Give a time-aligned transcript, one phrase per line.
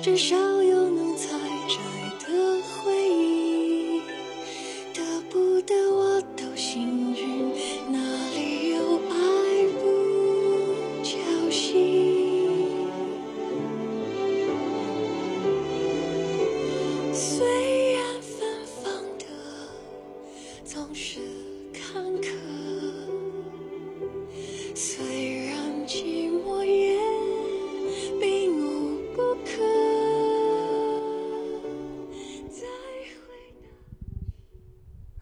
[0.00, 0.47] 至少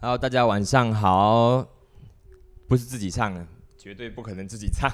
[0.06, 1.66] Hello，大家晚上好，
[2.68, 3.44] 不是自己唱的，
[3.76, 4.88] 绝对不可能自己唱。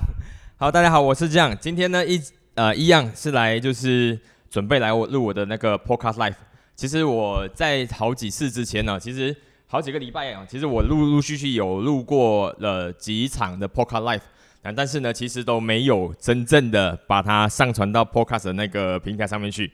[0.56, 2.18] 好，大家好，我是这样，今天呢一
[2.54, 4.18] 呃一样是来就是
[4.48, 6.36] 准备来我录我的那个 Podcast Live。
[6.74, 14.22] 其实我在好几次之前呢，其实好几个礼拜啊，其实我陆陆续续有录过了几场的 Podcast Live，
[14.62, 19.70] 啊，但是呢，其实都没有真正的把它上传到 Podcast 的那个平台上面去。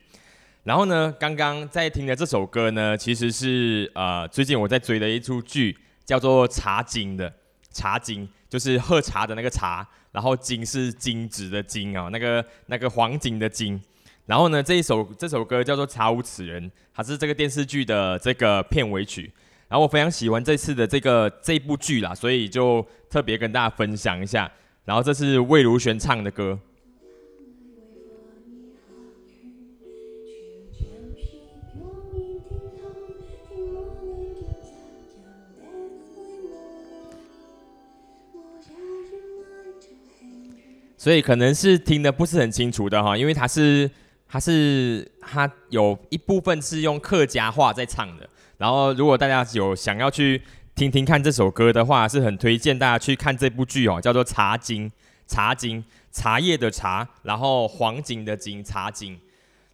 [0.68, 5.74] 然后呢，刚刚在听的这首歌呢，其实是呃最近我在追的一出剧，
[6.04, 7.26] 叫做《茶经》的
[7.72, 13.80] 《茶经》，就是喝茶的那个茶，然后金是金子的金哦，那个那个黄金的金。
[14.26, 16.62] 然后呢，这一首这首歌叫做《查无此人》，
[16.94, 19.32] 它是这个电视剧的这个片尾曲。
[19.68, 24.52] 然后我非常喜欢这次的这个这部剧啦，所以就特别跟大家分享一下。
[24.84, 26.58] 然后这是魏如萱唱的歌。
[40.98, 43.88] 所以可能是听的不是很清楚的哈，因为它是
[44.28, 48.28] 它是它有一部分是用客家话在唱的。
[48.56, 50.42] 然后如果大家有想要去
[50.74, 54.90] 听听看这首歌的话，是很推荐大家去看这部剧哦，叫做《茶经》。
[55.28, 59.16] 茶经，茶叶的茶，然后黄金的金，茶经。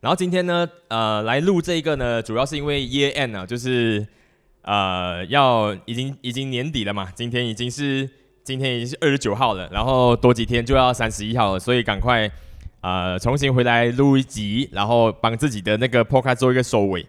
[0.00, 4.06] 然后今天呢，呃，来录这个呢，主要是因为 year end 呢，就是
[4.60, 8.10] 呃要已经已经年底了嘛，今天已经是。
[8.44, 12.30] 今天已经是二十九号了，然后多几天就要三十一号了，所以赶快
[12.82, 17.06] 呃重新回来录一集，然后帮自己的那个 podcast 做一个收尾。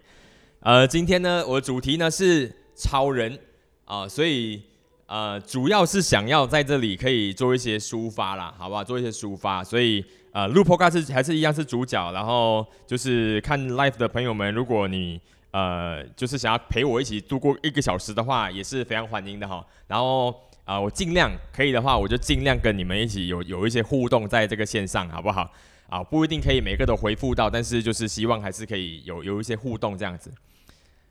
[0.62, 3.38] 呃，今天呢，我的主题呢是超人
[3.84, 4.62] 啊、所以
[5.08, 8.82] 呃主要是想要在这里可以做一些抒发啦，好不好？
[8.82, 15.20] 做一些抒发，所以呃录 podcast 还是一样是主角，然后就是看 live 的朋友们，如果你
[15.52, 19.62] 呃就是想要陪我一起度过一个小时的话，也是非常欢迎的哈。
[19.90, 20.34] 然后。
[20.66, 25.48] 啊、我尽量可以的话，我就尽量跟你们一起有有一些互动在这个线上，好不好？
[25.88, 30.34] 啊，不一定可以每个都回复到，但是就是希望还是可以有有一些互动这样子。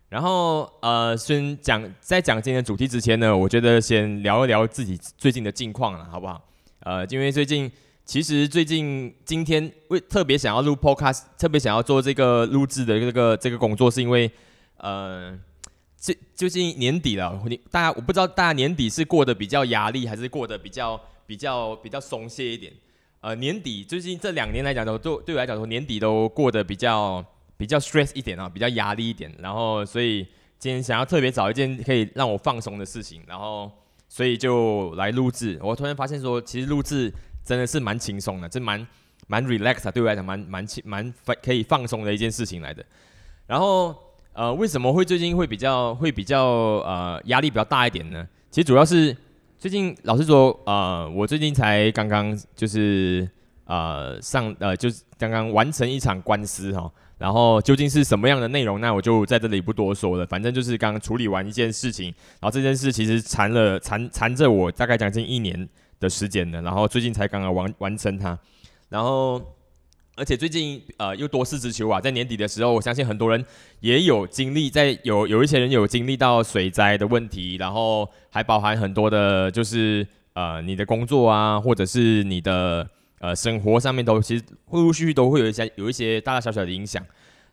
[0.09, 6.45] 然后呃，先讲在讲今天主题之前呢，我觉得先聊一聊自己最近的近况了，好不好？
[6.81, 7.71] 呃，因为最近
[8.05, 14.29] 其实最近今天为特别想要录 podcast，特别想要做这个录制的这个这个工作，是因为
[14.79, 15.39] 呃。
[16.05, 22.71] 最最近年底了，你大家我不知道大家年底是过得比较压力，还是过得比较比较比较松懈一点。
[23.23, 27.25] 呃，年底最近这两年来讲都对对我来讲说年底都过得比较
[27.57, 29.35] 比较 stress 一点啊，比较压力一点。
[29.39, 30.27] 然后所以
[30.59, 33.73] 今天想要特别找一件可以让我放松的事情，然后
[34.07, 35.59] 所以就来录制。
[35.63, 37.11] 我突然发现说，其实录制
[37.43, 38.87] 真的是蛮轻松的，这蛮
[39.27, 42.85] 蛮 relax 啊，对我来讲蛮蛮轻蛮可以放松的一件事情来的。
[43.47, 44.04] 然后。
[44.35, 48.27] 呃，为什么会最近会比较会比较呃压力比较大一点呢？
[48.51, 49.17] 其实主要是
[49.57, 53.29] 最近老实说，呃，我最近才刚刚就是
[53.65, 60.27] 呃上呃就是刚刚完成一场官司哈，然后究竟是什么样的内容，那我就在这里不多说了。
[60.27, 62.07] 反正就是刚刚处理完一件事情，
[62.41, 65.69] 然后这件事其实缠了缠缠着我大概将近一年
[66.01, 68.37] 的时间了，然后最近才刚刚完完成它，
[68.89, 69.41] 然后。
[70.17, 73.45] 而且最近呃又多事之秋啊，在年底的时候，我相信很多人
[73.81, 82.89] 也有经历，在有有一些人有经历到水灾的问题，然后还包含很多的，就是呃你的工作啊，或者是你的
[83.19, 87.05] 呃生活上面都其实陆陆续续都会有一些有一些大大小小的影响。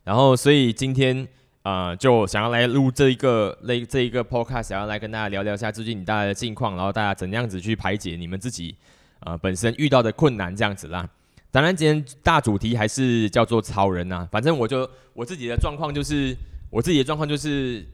[0.03, 1.27] 然后所以今天
[1.63, 8.75] 呃就想要来录这一个类这一个 podcast，想要来跟大家聊聊一下最近你大家的近况，然后大家怎样子去排解你们自己
[9.21, 11.09] 呃本身遇到的困难这样子啦。
[11.51, 16.33] 当然，今天大主题还是叫做超人呐、反正我就我自己的状况就是，
[16.69, 17.85] 我自己的状况就是，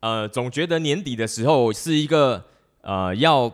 [0.00, 2.42] 呃，总觉得年底的时候是一个
[2.80, 3.52] 呃要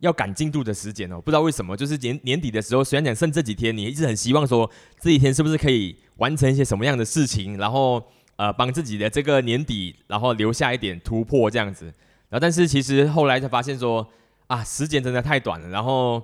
[0.00, 1.20] 要赶进度的时间哦。
[1.20, 4.68] 不知道为什么，就是年年底的时候，虽然讲剩这几天，你一直很希望说
[4.98, 8.04] 这几天是不是可以完成一些什么样的事情，然后
[8.34, 11.84] 呃帮自己的这个年底，然后留下一点突破这样子。
[11.84, 14.04] 然后但是其实后来才发现说
[14.48, 15.68] 啊，时间真的太短了。
[15.68, 16.20] 然后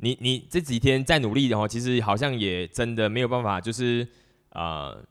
[0.00, 4.06] 你你这几天再努力的话，其实好像也真的没有办法，就是
[4.50, 5.02] 呃。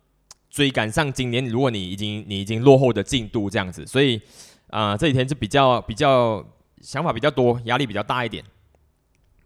[0.52, 4.20] 追赶上今年，如果你已经你已经落后的进度这样子，所以
[4.72, 6.44] 啊这几天就比较比较
[6.82, 8.44] 想法比较多，压力比较大一点。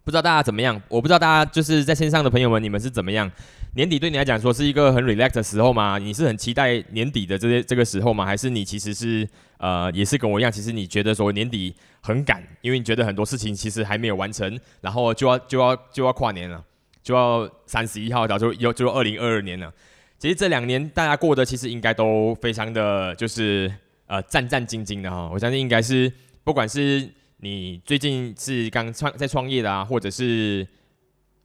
[0.03, 0.79] 不知道大家怎么样？
[0.89, 3.29] 我不知道大家就是在线上的朋友们，你们是怎么样？
[3.75, 5.97] 年底对你来讲说是一个很 relax 的时候吗？
[5.97, 8.25] 你是很期待年底的这些这个时候吗？
[8.25, 9.27] 还是你其实是
[9.57, 16.61] 呃也是跟我一样，其实你觉得说年底很赶，因为你觉得很多事情其实还没有完成，然后就要就要就要跨年了，
[17.01, 19.71] 就要三十一号，早就要就二零二二年了。
[20.19, 23.73] 其实这两年大家过的其实应该都非常的就是
[24.07, 26.11] 呃战战兢兢的哈，我相信应该是
[26.43, 27.09] 不管是
[27.43, 30.65] 你最近是刚创在创业的啊，或者是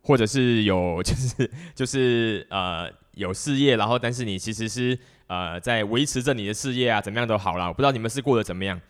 [0.00, 4.96] 或者是有 就是就是呃有事业，然后但是你其实是
[5.26, 7.66] 呃在维持着你的事业啊，怎么样都好了。
[7.66, 8.80] 我不知道你们是过得怎么样。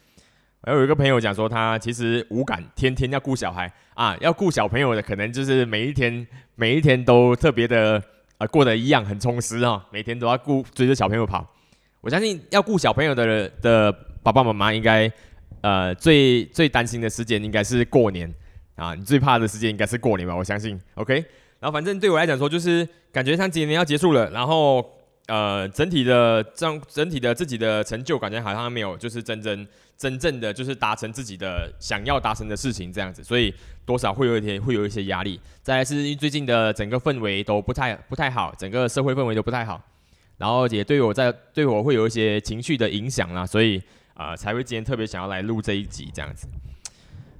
[0.64, 6.26] 我有一个朋友讲说，他其实无感，天天要顾小孩啊，要顾小朋友的，可能就是每一天
[6.56, 8.02] 每一天都特别的。
[8.36, 11.44] 啊，过得一样很充实啊，每天都要顾追着小朋友跑。
[12.00, 13.90] 我相信要顾小朋友的的
[14.22, 15.10] 爸爸妈妈，应该
[15.60, 18.32] 呃最最担心的时间应该是过年
[18.76, 20.34] 啊，你最怕的时间应该是过年吧？
[20.34, 20.80] 我相信。
[20.94, 21.14] OK，
[21.60, 24.94] 然后反正对我来讲说，就是感觉像今年要结束了，然后。
[25.28, 33.52] 呃，整体的这样，整体的自己的成就感觉好像没有，就是真正真正的就是达成自己的想要达成的事情这样子，所以
[33.84, 35.38] 多少会有一些会有一些压力。
[35.60, 39.78] 再来是因为最近的整个氛围都不太不太好，整个社会氛围都不太好，
[40.38, 43.82] 然后也对我在对我会有一些情绪的影响啦，所以
[44.18, 46.46] 啊才会今天特别想要来录这一集这样子。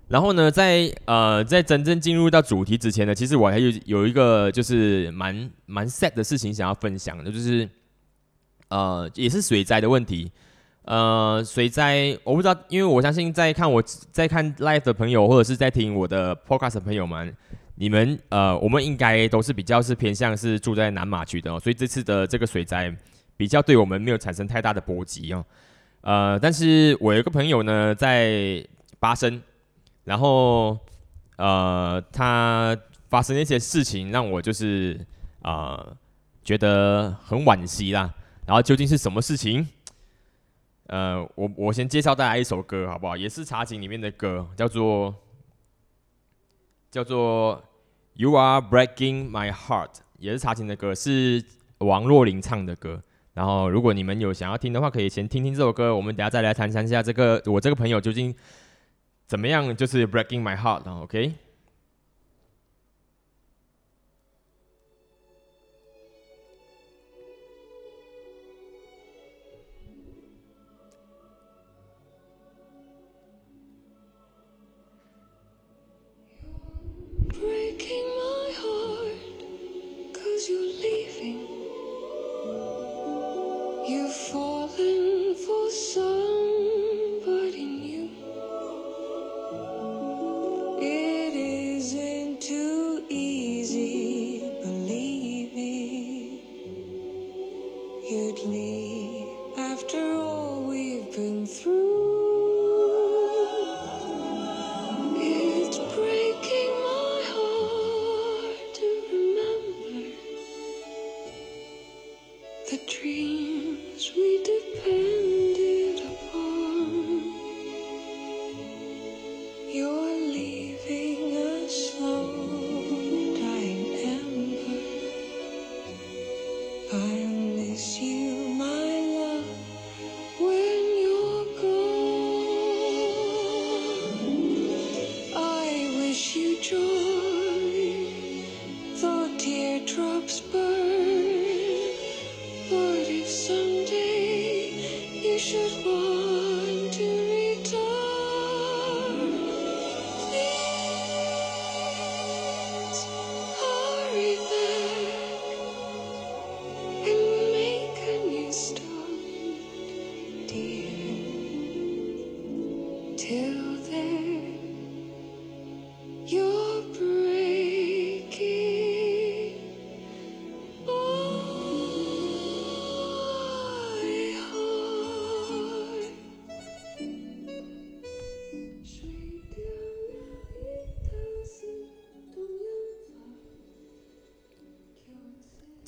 [0.08, 7.68] 然后呢，在呃在真正进入到主题之前呢，其实我还有有一个就是蛮蛮 sad 的事情想要分享的，就是。
[8.70, 10.30] 呃，也是水灾的问题。
[10.82, 13.82] 呃，水灾我不知道，因为我相信在看我
[14.12, 17.34] 在看 live 的朋友，或者是在听我的 podcast 的朋友们，
[17.76, 22.94] 你们呃，我们应该都是比较是偏向是住在南马区的哦，所以这次的这个水灾
[23.38, 25.42] 比较对我们没有产生太大的波及哦。
[26.08, 28.66] 呃，但是我有一个朋友呢，在
[28.98, 29.42] 巴生，
[30.04, 30.78] 然后
[31.36, 32.74] 呃，他
[33.10, 34.98] 发生一些事情，让我就是
[35.42, 35.86] 啊，
[36.42, 38.14] 觉得很惋惜啦。
[38.46, 39.68] 然后究竟是什么事情？
[40.86, 43.14] 呃，我我先介绍大家一首歌好不好？
[43.14, 45.14] 也是茶景里面的歌，叫做
[46.90, 47.62] 叫做
[48.14, 51.44] You Are Breaking My Heart，也是茶景的歌，是
[51.80, 53.02] 王若琳唱的歌。
[53.38, 55.94] 然后如果你们有想要听的话，可以先听听这首歌。
[55.94, 58.34] 我们等下再来谈谈一下这个我这个朋友究竟
[59.28, 61.34] 怎么样，就是 Breaking My Heart，OK？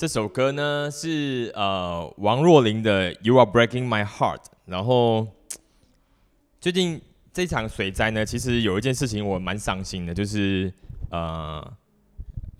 [0.00, 4.38] 这首歌呢是呃王若琳的《You Are Breaking My Heart》。
[4.64, 5.28] 然后
[6.58, 7.02] 最近
[7.34, 10.72] 这场水灾呢，其实有一件事情我蛮伤心的，就是
[11.10, 11.76] 呃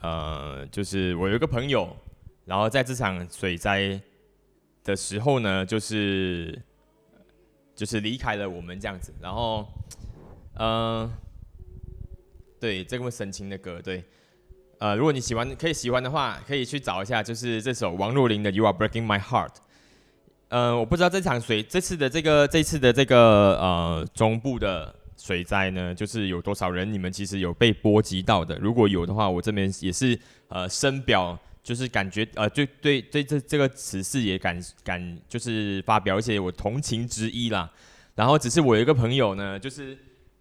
[0.02, 1.97] 呃，就是我有一个朋友，
[2.44, 3.99] 然后在这场水灾
[4.85, 6.61] 的时候呢，就是
[7.75, 9.14] 就是离开了我们这样子。
[9.18, 9.66] 然后
[10.59, 11.11] 嗯，
[12.61, 14.04] 对，这个么深情的歌，对。
[14.81, 19.49] 呃，如果你喜欢，可以喜欢的话，可以去找一下，就是这首王若琳的《You Are Breaking My Heart》。
[20.49, 28.57] 呃，我不知道这场水，这次的这个这次的这个呃中部的水灾呢，就是有多少人，你们其实有被波及到的？
[28.57, 30.19] 如果有的话，我这边也是
[30.49, 37.71] 呃深表，就是感觉呃对对对这这个此事也感感就是发表一些我同情之意啦。
[38.15, 39.99] 然后只是我有一个朋友呢，就是。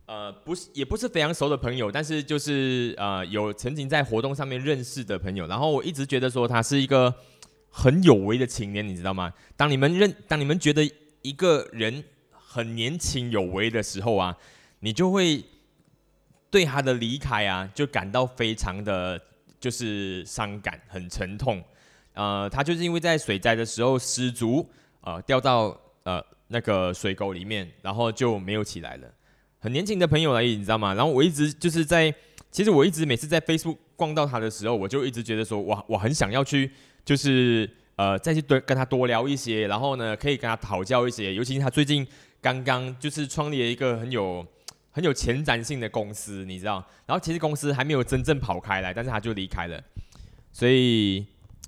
[0.09, 5.45] 呃，不是，也不是非常熟的朋友，但是就是呃，有曾经在活动上面认识的朋友。
[5.45, 7.13] 然后我一直觉得说他是一个
[7.69, 9.31] 很有为的青年，你知道吗？
[9.55, 10.81] 当你们认，当你们觉得
[11.21, 14.35] 一个人很年轻有为的时候啊，
[14.79, 15.45] 你就会
[16.49, 19.21] 对他的离开啊，就感到非常的
[19.59, 21.63] 就是伤感，很沉痛。
[22.15, 24.67] 呃，他就是因为在水灾的时候失足，
[25.01, 29.07] 呃，掉到呃那个水沟里面，然后就没有起来了。
[29.61, 30.93] 很年轻的朋友而已，你知道吗？
[30.93, 32.13] 然后我一直就是在，
[32.49, 36.71] 其实我一直每次在 Facebook 逛到他的时候，我就一直觉得说，我我很想要去，
[37.03, 41.33] 就是呃再去多跟他多聊一些，然后呢可以跟他讨教一些。
[41.33, 42.07] 尤其是他最近
[42.41, 44.47] 刚刚就是创立了一个很有
[44.91, 46.75] 很有前瞻性的公司，你知道？
[47.05, 49.77] 然后其实公司还没有真正跑开来，但是他就离开了。
[50.53, 51.25] 所以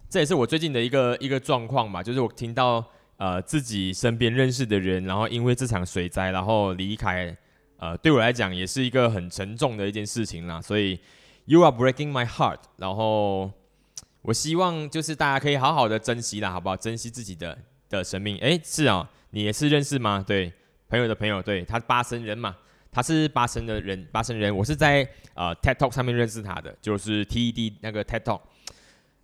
[0.09, 2.85] 这也是我最近的一个一个状况吧，就是我听到
[3.17, 7.35] 呃自己身边认识的人，然后因为这场水灾然后离开。
[7.81, 10.99] 呃，对我来讲也是一个很沉重的一件事情啦，所以
[11.45, 12.59] You are breaking my heart。
[12.77, 13.51] 然后
[14.21, 16.77] 我希望就是大家可以好好的珍惜啦，好不好？
[16.77, 17.57] 珍惜自己的
[17.89, 18.37] 的生命。
[18.37, 20.23] 哎，是啊，你也是认识吗？
[20.25, 20.53] 对，
[20.89, 22.55] 朋友的朋友，对他八神人嘛，
[22.91, 24.55] 他是八神的人，八神人。
[24.55, 25.01] 我是在
[25.33, 28.41] 呃 TED Talk 上面认识他的，就是 TED 那个 TED Talk。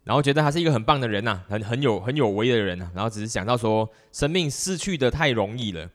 [0.03, 2.89] 然后觉得他是一个很棒的人呐，很很有很有为的人呐。
[2.95, 5.87] 然后只是想到说，生命逝去的太容易了。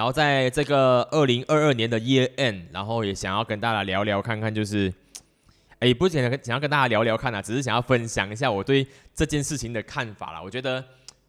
[0.00, 4.90] 然后在这个二零二二年的 Year End，然后也想要跟大家聊聊看看，就是，
[5.78, 10.40] 哎，不是想想要跟大家聊聊看啊，只是想要分享一下我对这件事情的看法啦。
[10.42, 10.82] 我觉得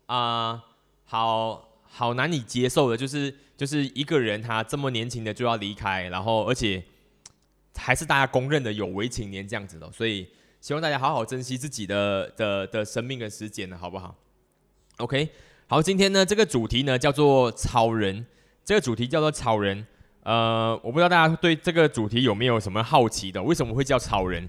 [0.05, 0.63] 啊，
[1.03, 6.81] 好好难以接受的，就是就是一个人他这么年轻的就要离开，然后而且
[7.75, 10.25] 还是大家公认的有为青年这样子的，所以
[10.61, 14.15] 希望大家好好珍惜自己的的的生命跟时间呢，好不好
[14.99, 15.27] ？OK，
[15.67, 18.25] 好，今天呢这个主题呢叫做超人。
[18.63, 19.85] 这个主题叫做超人，
[20.23, 23.41] 呃，我不知道大家对这个主题有没有什么好奇的？
[23.41, 24.47] 为什么会叫超人？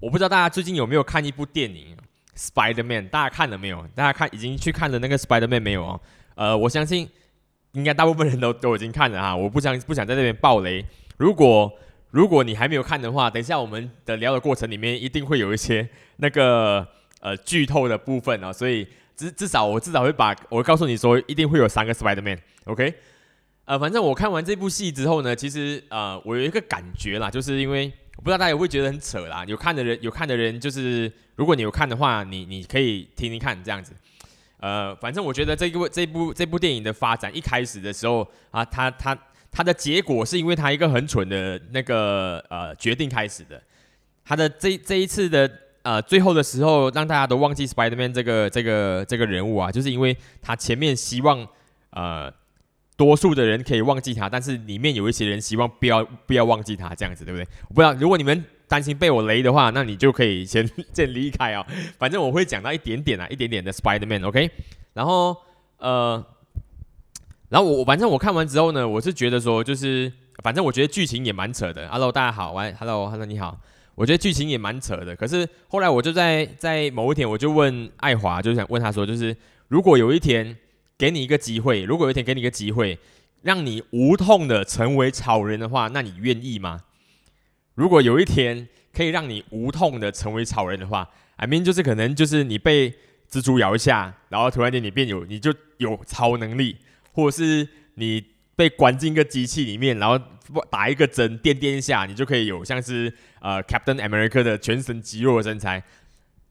[0.00, 1.94] 我不知道大家最近有没有看一部电影
[2.38, 3.06] 《Spider Man》？
[3.10, 3.86] 大家看了没有？
[3.94, 6.00] 大家看已经去看了那个《Spider Man》没有哦？
[6.36, 7.08] 呃，我相信
[7.72, 9.36] 应该大部分人都都已经看了哈。
[9.36, 10.84] 我不想不想在这边爆雷。
[11.18, 11.70] 如果
[12.10, 15.86] 如果你还没有看的话，等一下我们的聊的过程里面一定会有一些
[16.16, 16.86] 那个
[17.20, 22.94] 呃剧透的部分啊，所以至至少我至少会把我告诉你说，一定会有三个 Spider Man，OK？
[23.70, 27.86] 呃，反正我看完这部戏之后呢，其实呃，我有一个感觉啦，就是因为
[28.16, 29.44] 我不知道大家会觉得很扯啦。
[29.44, 33.92] 有看的人，有看的人，就是如果你有看的话，你你可以听听看这样子。
[34.58, 39.16] 呃，反正我觉得这个这部这部电影的发展一开始的时候啊，他他
[39.52, 43.62] 他的结果是因为他一个很蠢的那个呃决定开始的。
[44.24, 45.48] 他的这这一次的
[45.82, 51.46] 呃最后的时候，让大家都忘记 Spider-Man 这个这个这个人物啊，就是因为他前面希望
[51.90, 52.34] 呃。
[53.00, 57.48] 多数的人可以忘记他，但是里面有一些人希望不要不要忘记他，这样子对不对？
[57.70, 61.66] 我不知道，如果你们担心被我雷的话，那你就可以先先离开啊。
[61.98, 64.50] 反正我会讲到一点点啊，一点点的 Spider-Man，OK。
[64.92, 65.34] 然后
[65.78, 66.22] 呃，
[67.48, 71.88] 然后我反正我看完之后呢，我是觉得说，就是反正我觉得剧情也蛮扯的。
[71.88, 73.58] Hello，大家好，喂，Hello，Hello，你好。
[73.94, 79.34] 我觉得剧情也蛮扯的，可是后来我就在在某一天，我就问爱华，就想问他说，就是
[79.68, 80.54] 如果有一天。
[81.00, 82.98] 给你一个机会，如果有一天给你一个机会，
[83.40, 86.82] 让你无痛的成为超人的话，那你愿意吗？
[87.74, 92.90] 如果有一天可以让你无痛的成为超人的话，I mean 就是可能就是你被
[93.30, 96.76] 蜘蛛咬一下，然后突然间你变有你就有超能力，
[97.12, 98.22] 或者是你
[98.54, 100.22] 被关进一个机器里面，然后
[100.68, 105.82] 打一个针电电一下，你就可以有像是呃 Captain America 的全身肌肉的身材。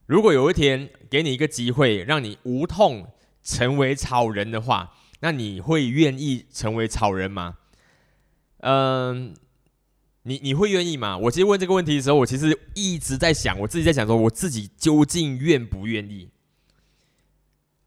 [0.08, 3.08] 如果有一天给你一个机会，让你无痛。
[3.50, 7.58] 成为超人的话，那你会愿意成为超人吗？
[8.58, 9.34] 嗯，
[10.24, 11.18] 你你会愿意吗？
[11.18, 16.30] 我其实问这个问题的时候，我其实一直在想，我自己在想说，我自己究竟愿不愿意？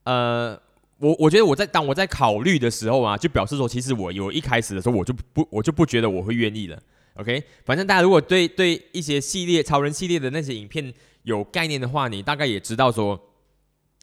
[0.02, 0.60] 呃，
[0.98, 6.82] 我我觉得我在当我在考虑的时候啊，就表示说，其实我有一开始的时候我就不我就不觉得我会愿意了。
[7.14, 10.92] OK，反正大家如果对对一些系列超人系列的那些影片
[11.22, 13.20] 有概念的话，你大概也知道说，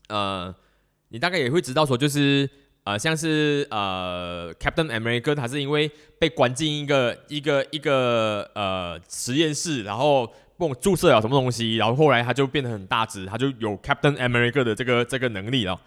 [0.07, 0.55] 呃，
[1.09, 2.49] 你大概也会知道说，就是
[2.83, 10.25] 呃，像是呃，Captain America，他是因为被关进一个一个一个呃实验室，然后
[10.57, 15.79] 帮我注射了什么东西，然后后来他就变得很大只，他就有 Captain America 的这个这个能力了。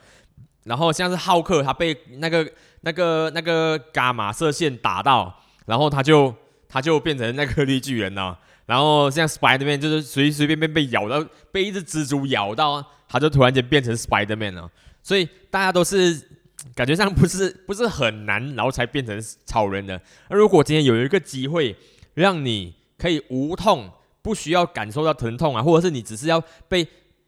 [0.64, 2.48] 然后像是浩克，他被那个
[2.82, 6.34] 那个那个伽马射线打到，然后他就。
[6.74, 14.70] 他就变成那个绿巨人了，然后像 Spiderman 就是随随便便被咬到，被一只蜘蛛咬到，他就突然间变成 Spiderman 了。
[15.02, 16.28] 所以大家都是
[16.74, 20.00] 感觉上不是不是很难，然后才变成超人的。
[20.30, 21.76] 那如果今天有一个机会，
[22.14, 23.90] 让你可以无痛，
[24.22, 26.84] 不需要感受到疼痛啊，或者是你只是要被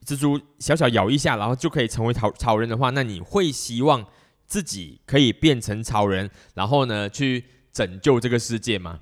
[0.07, 4.07] 蜘蛛小小咬一下，然后就可以成为超超人的话，那你会希望
[4.47, 9.01] 自己可以变成超人，然后呢去拯救这个世界吗？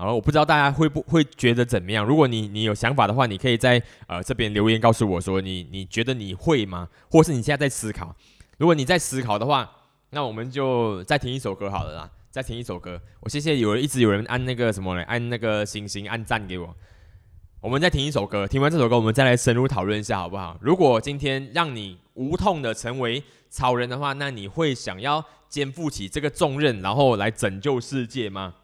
[0.00, 2.04] 好了，我不知道大家会不会觉得怎么样。
[2.04, 6.88] 如果你你有想法的话，你可以在呃这边留言告诉我说你你觉得你会吗？
[7.10, 8.14] 或是你现在在思考？
[8.58, 9.68] 如果你在思考的话，
[10.10, 12.10] 那我们就再听一首歌好了啦。
[12.30, 16.76] 再听一首歌，我谢谢有人一直有人按那个什么嘞，按那个星星按赞给我。
[17.60, 20.56] 我们再听一首歌，听完这首歌，我们再来深入讨论一下好不好？
[20.60, 28.54] 如果今天让你无痛的成为超人的话，那你会想要肩负起这个重任，然后来拯救世界吗？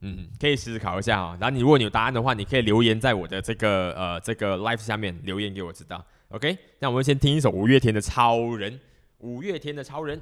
[0.00, 1.36] 嗯，可以思考一下哈。
[1.40, 6.04] 然后你如果你有答案的话，你可以留言在我的这个呃这个 live 下面留言给我知道。
[6.28, 8.72] OK，那我们先听一首五月天的《超人》，
[9.18, 10.18] 五月天的《超人》。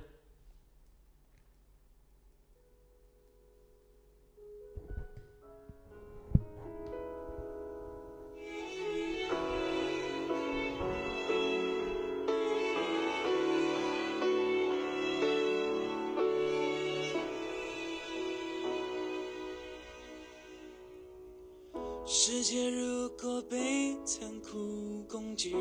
[22.10, 25.54] 世界如果被残酷攻击，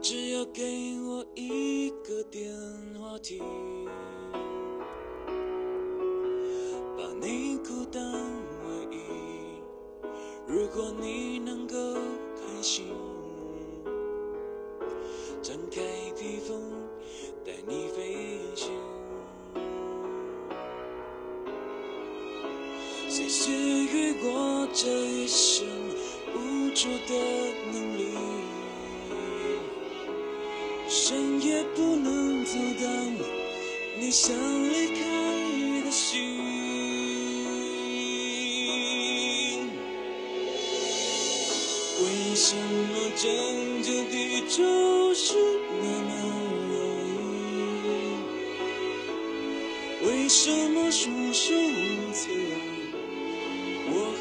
[0.00, 0.62] 只要给
[1.02, 2.50] 我一个电
[2.98, 3.44] 话亭，
[6.96, 8.02] 把你孤单
[8.66, 8.96] 唯一。
[10.46, 11.21] 如果你
[51.32, 52.28] 束手无策？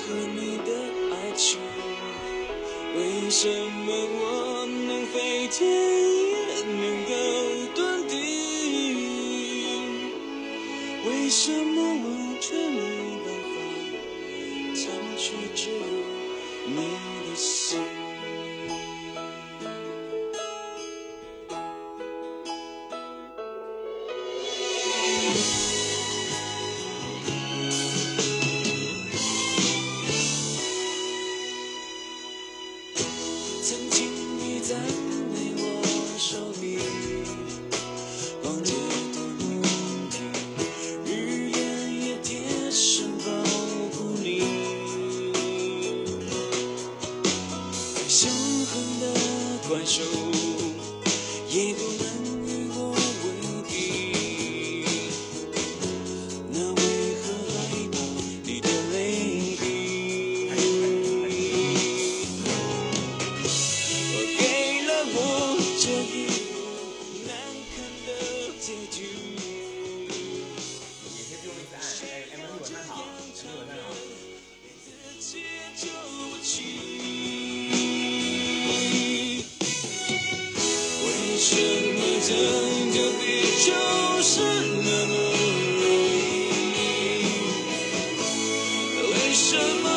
[0.04, 0.70] 和你的
[1.12, 1.60] 爱情，
[2.96, 7.12] 为什么我能飞天也能够
[7.76, 8.14] 遁地？
[11.06, 11.71] 为什么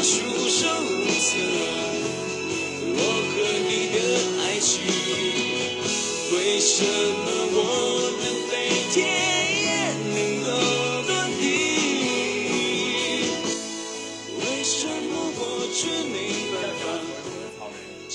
[0.05, 1.39] 束手无策
[2.93, 3.97] 我和你的
[4.43, 4.69] 爱情
[6.31, 7.59] 为什么我
[8.21, 8.53] 能飞
[8.93, 8.95] 天
[9.65, 9.67] 也
[10.13, 10.15] 能
[10.45, 10.47] 够
[14.41, 15.41] 为什么我
[15.73, 15.79] 却
[16.13, 16.15] 没
[16.53, 16.85] 办法？
[18.11, 18.13] 你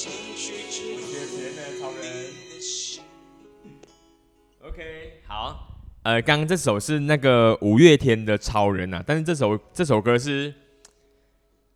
[4.62, 4.78] ok
[5.26, 5.34] 好
[6.04, 10.54] 呃刚刚这首是那个五月天的超人啊但是这首这首歌是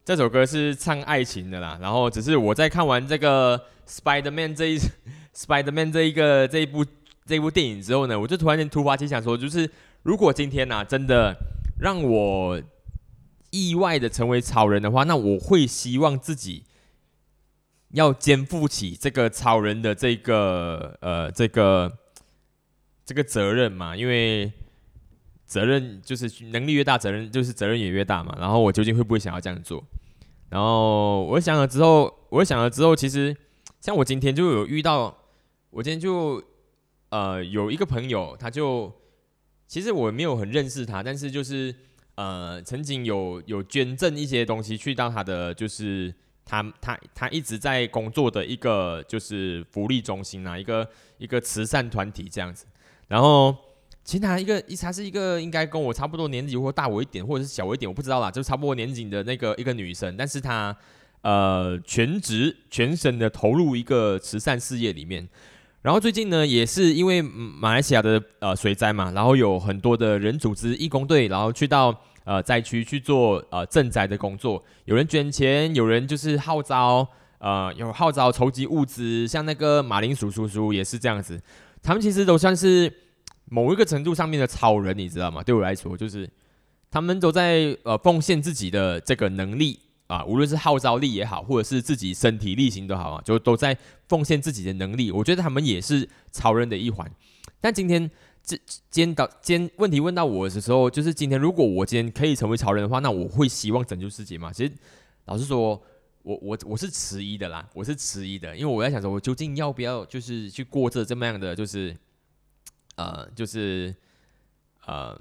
[0.06, 1.78] 这首歌是唱爱情的啦。
[1.82, 4.80] 然后只是我在看完这个 Spider Man 这一
[5.34, 6.86] Spider Man 这一个这一部
[7.26, 9.70] 这部电影之后呢，我就突然间突发奇想说，就是
[10.04, 11.36] 如果今天呐、真的
[11.80, 12.62] 让我
[13.50, 16.66] 意外的成为超人的话，那我会希望自己
[17.92, 21.92] 要肩负起这个超人的这个呃这个
[23.06, 24.52] 这个责任嘛，因为
[25.54, 28.36] 责任就是能力越大，责任就是责任也越大嘛。
[28.40, 29.84] 然后我究竟会不会想要这样做？
[30.50, 33.38] 然后我想了之后，我想了之后，其实
[33.80, 35.16] 像我今天就有遇到，
[35.70, 36.44] 我今天就
[37.10, 38.92] 呃有一个朋友，他就
[39.68, 41.76] 其实我没有很认识他，但是就是
[42.16, 46.12] 呃曾经有有捐赠一些东西去到他的就是
[46.44, 50.90] 他他他一直在工作的一个就是福利中心啊，一个
[51.20, 52.66] 一个慈善团体这样子。
[53.08, 53.56] 然后
[54.04, 60.76] 其他一个一他是一个应该跟我差不多年纪或大我一点，或者是小我一点，我不知道啦，就差不多年纪的那个一个女生，但是她
[61.22, 65.28] 呃全职全身的投入一个慈善事业里面。
[65.82, 77.06] 然后最近呢，也是因为马来西亚的呃水灾嘛，然后有很多的人组织义工队，然后去到呃灾区去做呃赈灾的工作，有人捐钱，有人就是号召
[77.40, 81.42] 呃有号召筹集物资，像那个马铃薯叔叔也是这样子，
[81.82, 82.90] 他们其实都算是
[83.46, 85.44] 某一个程度上面的超人，你知道吗？
[85.44, 86.30] 对我来说，就是
[86.90, 93.78] 他们都在呃奉献自己的这个能力啊，无论是号召力也好，或者是自己身体力行都好啊，就都在
[94.08, 95.12] 奉献自己的能力。
[95.12, 97.10] 我觉得他们也是超人的一环。
[97.62, 98.10] 但今天
[98.44, 98.58] 这
[98.90, 104.52] 今天到今天问题问到我的时候，就是今天如果我今天可以成为超人的话，那我会希望拯救世界吗？
[104.52, 104.72] 其实
[105.26, 105.82] 老实说。
[106.26, 111.94] 我我我是迟疑的啦，我是迟疑的，因为我在想说，我究竟要不要就是去过这这么样的，就是
[112.96, 113.94] 呃，就是
[114.86, 115.20] 呃，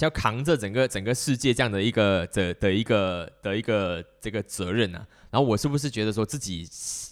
[0.00, 5.06] 要扛着整个整个世界这样的一个的的一个的一个这个责任啊。
[5.30, 6.68] 然后我是不是觉得说自己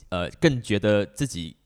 [0.08, 1.56] 呃更觉得自己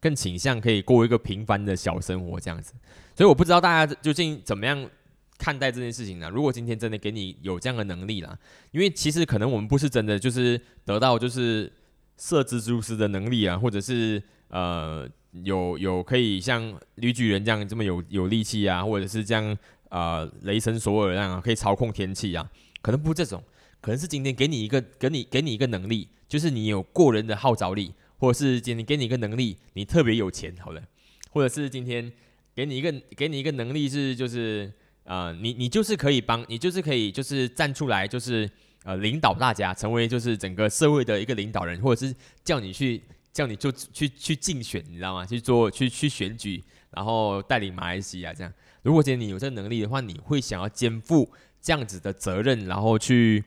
[0.00, 2.74] 更倾向可以过一个平凡的小生活这样子？
[3.16, 4.90] 所以我不知道大家究竟怎么样
[5.38, 6.28] 看待这件事情呢？
[6.28, 8.36] 如果今天真的给你有这样的能力啦，
[8.70, 11.72] 因为其实可能我们不是真的就是得到就是
[12.18, 15.08] 射蜘蛛丝的能力啊，或者是呃
[15.42, 19.56] 有有可以像绿巨人这样这么有有力气啊，或者是这样
[19.88, 22.48] 呃雷神索尔那样、啊、可以操控天气啊，
[22.80, 23.42] 可能不是这种，
[23.80, 30.82] 可能是今天给你一个给你给你一个能力，就是你有过人的号召力，或者是今天给你一个能力，你特别有钱，好了，
[31.30, 32.12] 或者是今天
[32.54, 34.72] 给你一个给你一个能力是就是。
[35.06, 38.50] 呃，你你就是可以帮，你就是可以就是站出来，就是
[38.84, 43.02] 呃领导大家，成为就是整个社会的一个领导人，或者是叫你去
[43.34, 45.26] 叫你就去去竞选，你知道吗？
[45.26, 48.50] 去做去去选举，然后带领马来西亚这样。
[48.80, 53.44] 如果今天你有这能力的话，你会想要肩负这样子的责任，然后去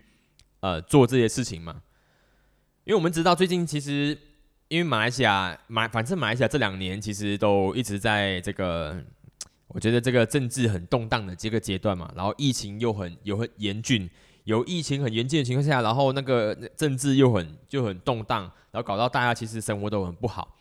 [0.60, 1.82] 呃做这些事情吗？
[2.84, 4.16] 因为我们知道最近其实
[4.68, 9.04] 因为马来西亚马反正马来西亚这两年其实都一直在这个。
[9.70, 14.10] 我觉得这个政治很动荡的这个阶段嘛，然后疫情又很有很严峻，
[14.48, 20.56] 有疫情很严峻的情况下，然后那个政治又很就很动荡，然后搞到大家其实生活都很不好。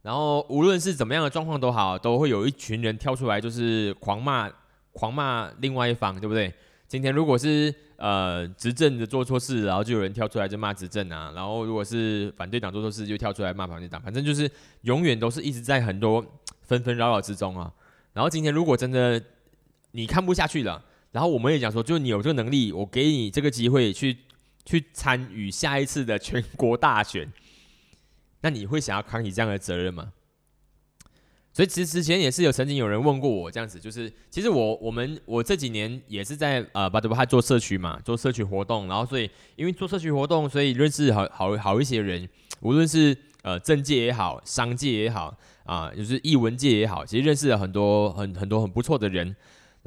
[0.00, 4.50] 然后无论是怎么样的状况都好，都会有一群人跳出来，就是狂骂
[4.94, 6.50] 狂骂另外一方，对不对？
[6.86, 14.50] 今天如果是呃执政的做错事，然后就有人跳出来就骂执政啊，然后如果是反对党做错事，就跳出来骂反对党，反正就是
[14.82, 16.24] 永远都是一直在很多
[16.62, 17.70] 纷纷扰扰之中啊。
[18.14, 19.22] 然后今天如果真的
[19.90, 20.82] 你看不下去了，
[21.18, 24.16] 然后我们也讲说，就你有这个能力，我给你这个机会去
[24.64, 27.28] 去参与下一次的全国大选，
[28.42, 30.12] 那你会想要扛起这样的责任吗？
[31.52, 42.28] 所以其实之前也是有曾经有人问过我这样子，就是其实我我们我这几年也是在呃巴德巴做社区嘛，做社区活动，然后所以因为做社区活动，所以认识好好好一些人，
[42.60, 45.36] 无论是呃政界也好，商界也好。
[45.64, 49.36] 啊，就是艺文界也好，其实认识了很多很很多很不错的人。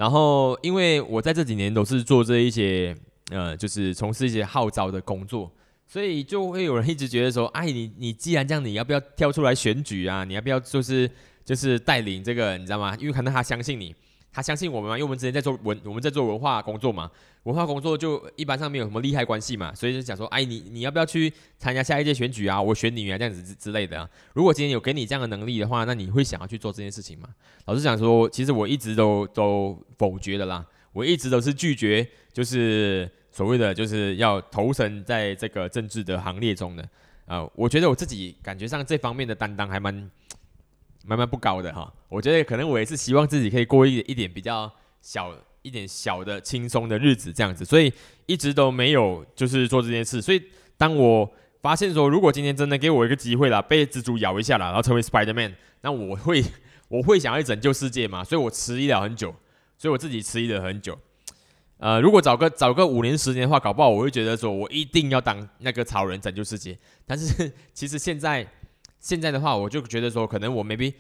[0.02, 2.98] 然后，因为我在这几年都是做这一些，
[3.30, 5.52] 呃，就是从事一些号召的工作，
[5.86, 10.24] 所以就会有人一直觉得说，哎，你你既然这样，你要不要跳出来选举啊？
[10.24, 11.08] 你要不要就是
[11.46, 12.98] 就是带领这个，你知道吗？
[13.00, 13.94] 因为可能他相信你。
[14.34, 14.90] 他相信我们？
[14.94, 17.12] 因为我们之前在做文，我们在做文化工作嘛。
[17.44, 22.62] 文化工作就一般上没有什么利害关系嘛，所以就讲说，哎，你你要不要去参加下一届选举啊？
[22.62, 24.10] 我选你啊，这样子之之类的啊。
[24.34, 27.30] 如果今天有给你这样的能力的话，那你会想要去做这件事情吗？
[27.66, 36.88] 老实讲说，其实我一直都都否决的啦，我一直都是拒绝，就是所谓的就是要投身在这个政治的行列中的。
[37.26, 40.12] 啊，我觉得我自己感觉上这方面的担当还蛮。
[41.04, 41.92] 蛮蛮不高的哈。
[42.10, 47.92] 我觉得可能我也是希望自己可以过一一点比较小一点小的轻松的日子这样子，所以
[48.26, 50.22] 一直都没有就是做这件事。
[50.22, 50.42] 所以
[50.78, 56.44] 当我发现说，如果今天真的给我一个机会了，被蜘蛛咬一下了，然后成为 Spider Man，那我会
[56.88, 58.24] 我会想要拯救世界嘛？
[58.24, 59.36] 所以我迟疑了很久，
[59.78, 60.98] 所以我自己迟疑了很久。
[61.78, 66.78] 呃，如果找个找个五年十年的话，搞不好我会觉得说我一定要当那个超人拯救世界。
[67.06, 68.48] 但是 其实现在
[69.00, 70.94] 现在的话，我就觉得说，可能我 maybe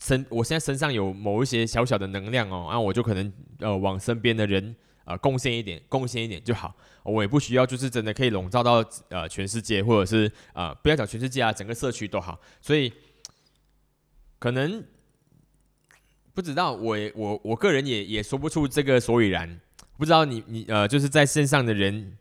[0.00, 6.74] 身我现在身上有某一些小小的能量哦，然后我就可能呃往身边的人呃贡献一点，贡献一点就好。
[7.02, 12.40] 我也不需要就是真的可以笼罩到呃全世界，或者是呃不要讲全世界啊，整个社区都好。
[12.60, 12.92] 所以
[14.38, 14.82] 可能
[16.32, 19.60] 不知道我我我个人也也说不出这个所以然。
[19.96, 22.16] 不知道你你呃就是在线上的人，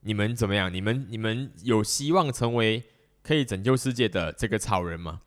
[0.00, 0.72] 你们怎么样？
[0.72, 2.82] 你们你们有希望成为
[3.22, 5.22] 可以拯救世界的这个草人吗？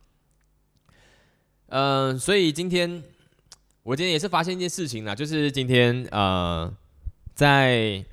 [1.69, 3.03] 嗯，所以今天
[3.83, 6.71] 我今天也是发现一件事情啦，就是今天呃
[7.33, 8.03] 在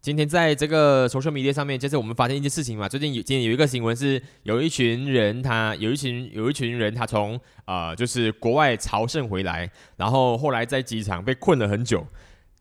[0.00, 2.88] 今天在这个 social media 上面，就是我们发现一件事情嘛。
[2.88, 12.06] 最近有今天有一个新闻是，有一群人他有一群有一群人他从呃就是国外朝圣回来，然后后来在机场被困了很久。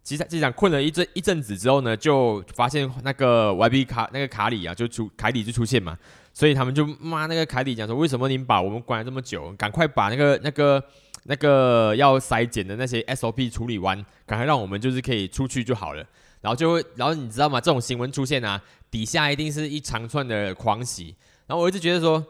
[0.03, 5.97] 机场机场困了一阵一阵子之后呢，就发现那个 YB 卡那个卡里啊，就出凯里就出现嘛，
[6.33, 9.53] 所以他们就骂那个凯里讲说，为什么你把我们关了这么久？
[9.53, 10.83] 赶快把那个那个
[11.25, 16.03] 那个要筛检的那些 SOP 处理完，赶快让我们就是可以出去就好了。
[16.41, 17.61] 然后就会，然后你知道吗？
[17.61, 21.15] 这种新闻出现啊，底下一定是一长串的狂喜。
[21.45, 22.25] 然后我一直觉得说，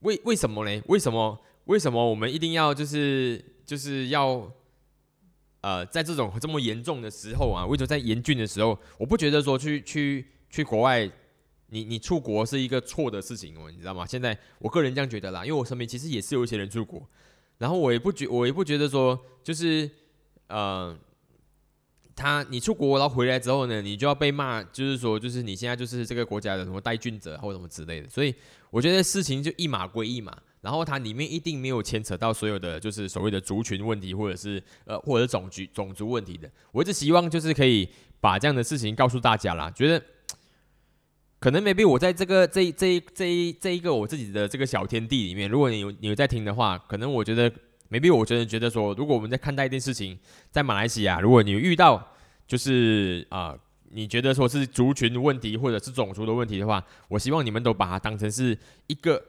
[0.00, 0.82] 为为什么呢？
[0.86, 4.50] 为什么为什么我们一定要就是就是要？
[5.60, 11.10] 呃，在这种这么严重的时候啊，为什么在严峻的时候，我不觉得说去去去国外，
[11.74, 14.06] 你你出国是一个错的事情哦，你知道吗？
[14.06, 17.04] 现在我个人这样觉得啦，因为我身边其实也是有一些人出国，
[17.58, 19.90] 然后我也不觉我也不觉得说就是
[20.46, 20.96] 呃，
[22.14, 28.32] 他你出国然后回来之后呢，你就要被骂，就是说就是你现在就是这个国家的什么带菌者或什么之类的，所以
[28.70, 30.40] 我觉得事情就一码归一码。
[30.60, 36.50] 然后它里面一定没有牵扯到所有的就是所谓的族群问题，或者是呃或者种族种族问题的。
[36.72, 37.86] 我一直希望就是可以
[38.18, 39.70] 把这样的事情告诉大家啦。
[39.72, 40.02] 觉得
[41.44, 47.52] 可能 maybe 我在这个这这这这一个我自己的这个小天地里面，如果你有你有在听的话，可能我觉得
[47.90, 50.18] maybe 我真的觉得说，如果我们在看待一件事情，
[50.50, 52.02] 在马来西亚，如果你遇到
[52.46, 53.54] 就是啊，
[53.90, 59.22] 你觉得说是族群问题或者是种族的问题的话，我希望你们都把它当成是一个。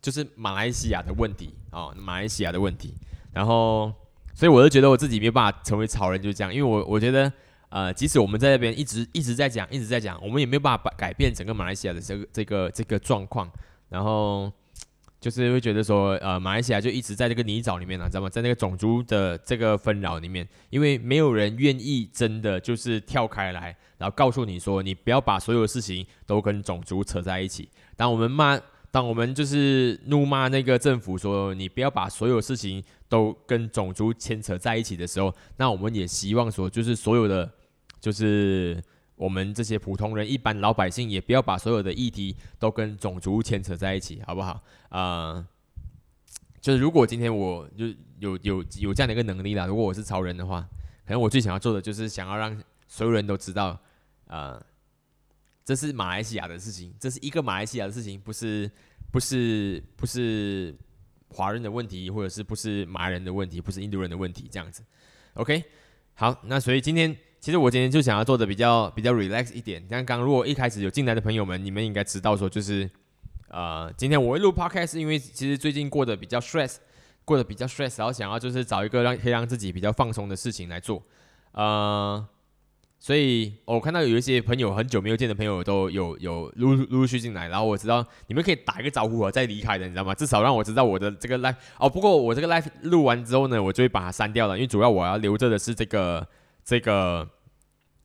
[0.00, 2.92] 就是马来西亚的问题哦，马来西亚的问题。
[3.32, 3.90] 然后，
[4.34, 6.52] 所以我就觉得我自己没有办法成为潮人，就是这样。
[6.54, 7.32] 因为我我觉得，
[7.72, 13.50] 呃，即使我们在那边一直一直在讲，一直在讲，我们也没有办法把改变整个马来西亚的这个这个这个状况。
[13.88, 14.52] 然后，
[15.18, 18.28] 就是会觉得说，呃，马来西亚就一直在这个泥沼里面了，知道吗？
[18.28, 27.68] 在那个种族的这个纷扰里面，因为没有人愿意真的就是跳开来，然后告诉你说，你不要把所有事情都跟种族扯在一起。
[27.96, 28.60] 当我们骂。
[28.92, 37.50] 当我们就是怒骂那个政府说你不要把所有事情都跟种族牵扯在一起的时候，那我们也希望说，就是所有的，
[38.02, 38.82] 就是
[39.14, 44.60] 我们这些普通人、一般老百姓，也不要把所有的议题都跟种族牵扯在一起，好不好？
[44.88, 45.46] 啊，
[46.60, 47.86] 就是如果今天我就
[48.18, 50.68] 有有有这样的一个能力啦，如果我是超人的话，
[51.06, 53.80] 可能我最想要做的就是想要让所有人都知道，
[54.26, 54.60] 啊。
[55.64, 58.68] 这是马来西亚的事情，这是一个马来西亚的事情，不是
[59.12, 60.74] 不是不是
[61.28, 64.82] 华人的问题，或者是不是马人的问题，不是印度人的问题，这样子。
[65.34, 65.62] OK，
[66.14, 69.84] 好，那所以今天其实我今天就想要做的比较比较 relax 一点。
[69.90, 72.88] 刚刚如果一开始有进来的朋友们，你们应该知道说，就是
[73.48, 76.76] 呃，今天我会录 podcast，因为其实最近过得比较 stress，
[77.24, 81.02] 过得比较 stress，然后想要就是找一个让可以让自己比较放松的事情来做，
[81.50, 82.24] 呃。
[83.00, 90.14] 所以，我看到有一些朋友很久没有见的朋友都有有陆陆陆续进来，然后我知道你们可以打一个招呼啊，再离开的，你知道吗？
[90.14, 91.90] 至少让我知道我的这个 live 哦。
[91.90, 96.24] 不过我这个 live 录完之后呢，我就会把它删掉了，因为主要我要留着的是这个
[96.64, 97.28] 这个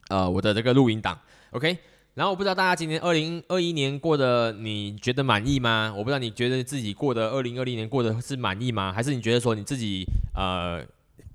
[0.09, 1.19] 呃我的这个录音档。
[1.51, 1.77] OK，
[2.15, 5.93] 然后我不知道大家今年二零二一年过得你觉得满意吗？
[5.95, 8.91] 我不知道你觉得自己过的二零二零年过得是满意吗？
[8.91, 10.83] 还是你觉得说你自己呃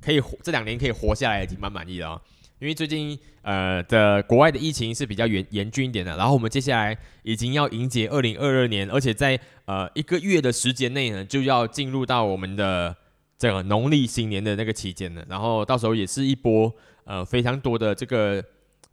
[0.00, 2.20] 可以这两年可以活下来已经蛮满意了？
[2.58, 12.94] 因为最近呃的国外的疫情是比较严严峻一点的，然后我们接下来已经要迎接二零二二年，而且在呃一个月的时间内呢，就要进入到我们的
[13.37, 16.72] 这个农历新年的那个期间了，然后到时候也是一波
[17.04, 18.44] 呃非常多的这个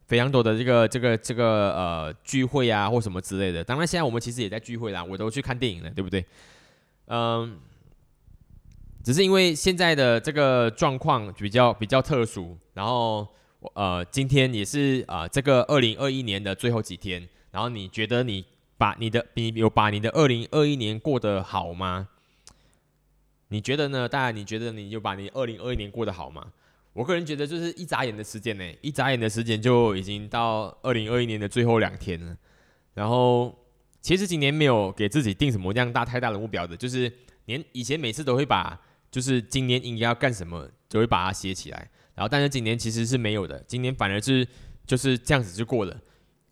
[0.06, 3.62] 非常多的这个这个这个呃聚会啊或什么之类的。
[3.64, 6.24] 当然现在我们其实也在聚会啦，我都去看电影了，对不对？
[7.06, 7.58] 嗯。
[9.02, 13.26] 只是因为现在的这个状况比较比较特殊，然后
[13.72, 18.44] 呃，今天也是啊、这个二零二一年的最后几天，然后你觉得你
[18.76, 22.08] 把你的你有把你的二零二一年过得好吗？
[23.48, 24.06] 你觉得呢？
[24.06, 26.52] 当然，你觉得你有把你二零二一年过得好吗？
[26.92, 32.36] 我个人觉得就是一眨眼的时间呢，一眨眼的时间就已经到二零二一年的最后两天了。
[32.94, 33.56] 然后
[34.00, 37.10] 其实今年没有给自己定什么这样大太大的目标的，就是
[37.44, 38.78] 年以前每次都会把
[39.10, 41.90] 就是今年应该要干什么，就会把它写起来。
[42.14, 44.46] 然后但是今年其实是没有的，今年反而是
[44.84, 45.96] 就是这样子就过了，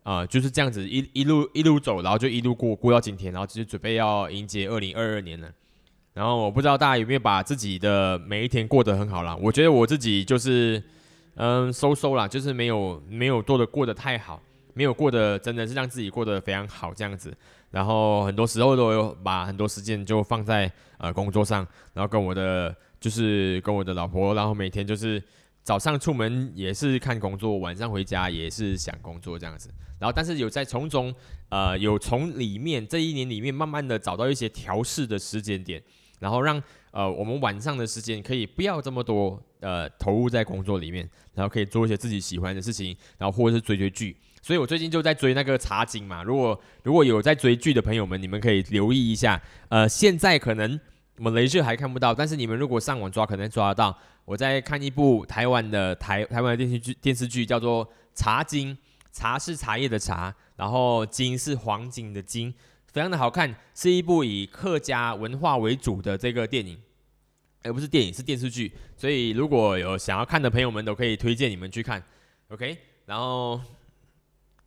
[0.03, 5.51] 啊、就是这样子一一路一路走，然后就一路过过到今天，然后就是准备要迎接二零二二年了。
[6.19, 9.33] 然后我不知道大家有没有把自己的每一天过得很好啦。
[9.37, 10.83] 我觉得我自己就是，
[11.35, 14.41] 嗯，收收啦，就是没有没有做的过得太好，
[14.73, 17.33] 没有过得真的是让自己过得非常好这样子。
[17.71, 25.23] 然后很多时候都有把很多时间就放在呃工作上，然后跟我的就是跟我的老婆，然后每天就是
[25.63, 29.69] 早上出门也是看工作，晚上回家也是想工作这样子。
[29.97, 31.15] 然后但是有在从中
[31.47, 35.81] 呃有从里面这一年里面慢慢的找到一些调试的时间点。
[36.19, 44.15] 然后让呃我们晚上的时间可以不要这么多呃投入在工作里面，然后可以做一些自己喜欢的事情，然后或者是追追剧。
[44.41, 46.23] 所以我最近就在追那个茶经嘛。
[46.23, 49.41] 如果如果有在追剧的朋友们，你们可以留意一下。
[49.67, 50.79] 呃，现在可能
[51.17, 53.97] 马来西亚还看不到，但是你们如果上网抓，可能抓得到。
[54.23, 58.73] 我在看一部台湾的台台湾的电视剧，电视剧叫做《茶经》，
[59.11, 62.53] 茶是茶叶的茶，然后金是黄金的金。
[62.91, 66.75] 非常的好看，是一部以客家文化为主的这个电影，
[67.63, 68.71] 而不是电影，是电视剧。
[68.97, 72.03] 所以如果有想要看的朋友们，都可以推荐你们去看。
[72.47, 72.75] OK，
[73.05, 73.61] 然后，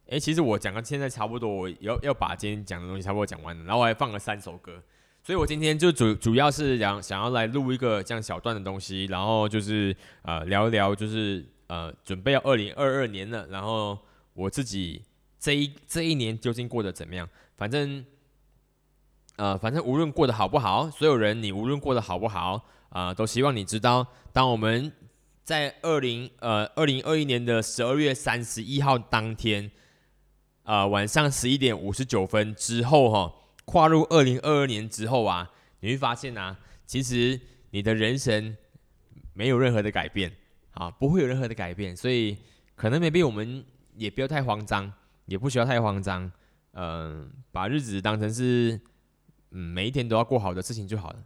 [0.06, 4.80] 诶，其实我讲到现在差不多，我要要把今天讲的东西差不多讲完了，然后我还放了三首歌，
[5.24, 13.98] 所以我今天就主主要是想想要来录一个这样小段的东西，然后就是呃聊一聊，就是呃准备要二零二二年了，然后
[14.34, 15.02] 我自己
[15.40, 17.28] 这一这一年究竟过得怎么样？
[17.56, 18.04] 反正。
[19.42, 24.92] 呃，反正无论过得好不好，所有人你无论过得好不好，啊、都希望你知道，当我们
[25.42, 29.68] 在二零呃二零二一年的十二月三十一号当天，
[30.62, 35.50] 呃晚上十一点五十九分之后哈，跨入二零二二年之后啊，
[35.80, 38.56] 你会发现啊，其实你的人生
[39.34, 40.30] 没有任何的改变
[40.74, 42.38] 啊，不会有任何的改变，所以
[42.76, 43.64] 可能 maybe 我们
[43.96, 44.92] 也不要太慌张，
[45.26, 46.30] 也不需要太慌张，
[46.74, 48.80] 嗯、把日子当成是。
[49.52, 51.24] 嗯，每一天都要过好的事情就好了。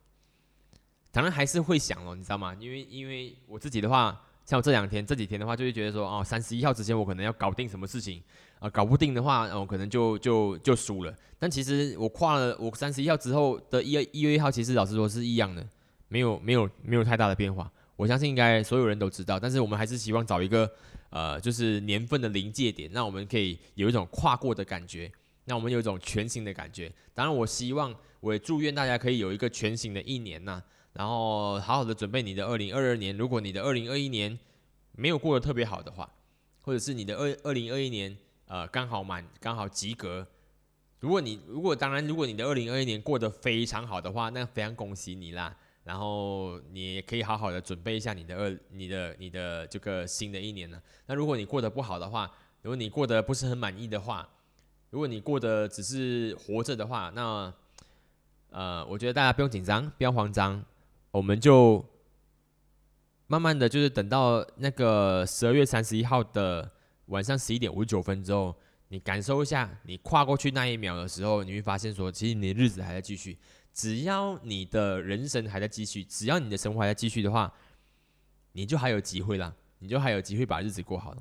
[1.11, 2.55] 当然还是会想咯，你知道吗？
[2.61, 8.23] 因为因为我自己的话，像我这两天这几天的话，就会觉得说，哦，三十一号之前我可能要搞定什么事情，
[8.59, 11.17] 啊、搞不定的话，我、可能就就就输了。
[11.39, 15.67] 但其实我跨了我三十一号之后的一月一月一号，其实老实说是一样的，
[16.09, 17.73] 没有没有没有太大的变化。
[17.97, 20.71] 我相信应该所有人都知道，但是我们还是希望找一个
[21.09, 25.11] 呃，就是年份的临界点，让我们可以有一种跨过的感觉，
[25.47, 26.93] 让我们有一种全新的感觉。
[27.15, 27.95] 当然，我希望。
[28.27, 30.61] 我也祝愿大家可以有一个全新的一年呐、
[30.95, 33.17] 然后好好的准备你的二零二二年。
[33.17, 34.37] 如果你的二零二一年
[34.91, 36.11] 没有过得特别好的话，
[36.61, 40.27] 或者是你的二二零二一年呃刚好满刚好及格，
[40.99, 45.57] 如果你如果当然如果你的二零二一年过得非常好的话，那非常恭喜你啦。
[45.85, 50.83] 然后你也可以好好的准备一下你的二你的你的这个新的一年呢。
[51.07, 52.29] 那如果你过得不好的话，
[52.63, 54.29] 如果你过得不是很满意的话，
[54.91, 57.55] 如果你过得只是活着的话，那
[58.57, 60.65] 呃，我觉得大家不用紧张，不要慌张，
[61.11, 61.85] 我们就
[63.27, 66.71] 慢慢的就是等到那个十二月三十一号的
[67.09, 68.57] 晚上十一点五十九分之后，
[68.89, 73.37] 你感受一下，你跨过去那一秒的时候，你会发现说，其实你的日子还在继续，
[73.75, 77.53] 只要你的人生还在继续，只要你的生活还在继续的话，
[78.53, 81.15] 你就还有机会啦，你就还有机会把日子过好，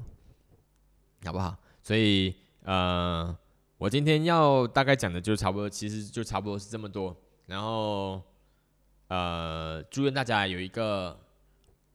[1.25, 1.53] 好不好？
[1.83, 3.37] 所以呃。
[3.77, 7.13] 我今天要大概讲的就差不多，其实就差不多是这么多。
[7.47, 8.23] 然后，
[9.07, 11.19] 呃，祝愿大家有一个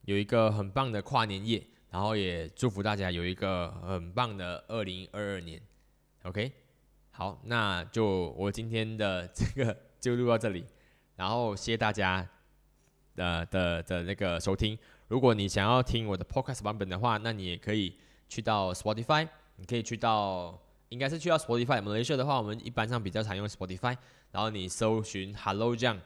[0.03, 5.61] 有一个很棒的跨年夜，然后也祝福大家有一个很棒的二零二二年。
[6.22, 6.53] OK，
[7.11, 10.64] 好，那就我今天的这个就录到这里，
[11.16, 12.28] 然后谢谢大家
[13.16, 14.78] 的的的那个收听。
[15.09, 17.96] 如果你想要听我的 Podcast 版本的话，那你也可以
[18.28, 20.57] 去到 Spotify，你可以去到。
[20.91, 21.82] 应该是去到 Spotify。
[21.82, 23.97] 马来西亚的话，我们一般上比较常用 Spotify，
[24.30, 25.99] 然后你搜寻 Hello 这样，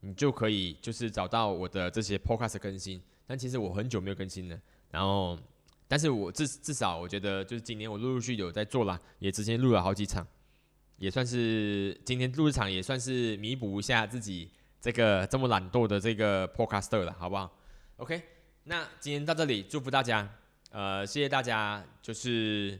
[0.00, 3.02] 你就可以就是找到我的这些 Podcast 更新。
[3.26, 5.38] 但其实我很久没有更新了，然后，
[5.88, 10.26] 但是我至至少我觉得就是今年我陆陆续续有在做啦，也之前录了好几场，
[10.98, 17.50] 也算是今天录一场也算是弥补一下自己这个这么懒惰的这个 podcaster 了，好不好
[17.98, 18.20] ？OK，
[18.64, 20.28] 那今天到这里，祝福大家，
[20.70, 22.78] 呃，谢谢大家，就是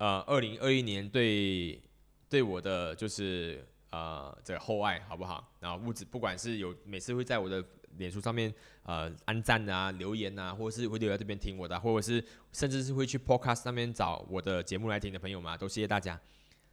[0.00, 1.78] 呃，二零二一年对
[2.26, 5.52] 对我的就是呃这厚爱，好不好？
[5.60, 7.62] 然后物质不管是有每次会在我的
[7.98, 8.52] 脸书上面
[8.84, 16.18] 呃按赞啊、留言啊，或者是会留在这边听我的，或者是甚至是会去 podcast 上面找我的节目来听的朋友嘛，都谢谢大家。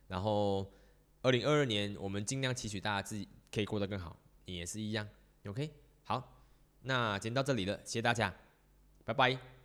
[0.08, 0.66] 然后
[1.22, 4.16] 二零二二年，我们尽量期许大家自己可以过得更好。
[4.46, 5.06] 你也是一样
[5.46, 5.70] ，OK，
[6.06, 6.46] 好，
[6.84, 8.34] 那今天到这里了，谢谢大家，
[9.04, 9.57] 拜拜。